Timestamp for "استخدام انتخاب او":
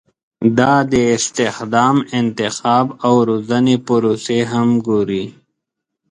1.15-3.13